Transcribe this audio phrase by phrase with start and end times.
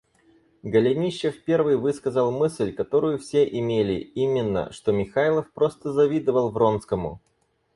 [0.63, 7.21] Голенищев первый высказал мысль, которую все имели, именно, что Михайлов просто завидовал Вронскому.